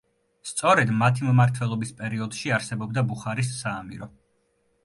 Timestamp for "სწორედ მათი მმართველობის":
0.51-1.93